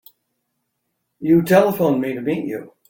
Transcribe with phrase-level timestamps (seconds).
[1.19, 2.73] You telephoned me to meet you.